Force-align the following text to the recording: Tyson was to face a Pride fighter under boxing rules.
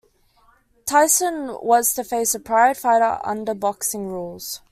Tyson 0.87 1.55
was 1.61 1.93
to 1.93 2.03
face 2.03 2.33
a 2.33 2.39
Pride 2.39 2.75
fighter 2.75 3.19
under 3.23 3.53
boxing 3.53 4.07
rules. 4.07 4.59